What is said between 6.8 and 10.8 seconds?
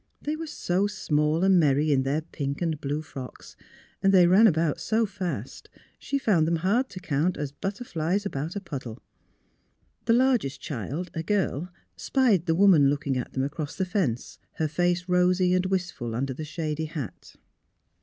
to count as butterflies about a puddle. The largest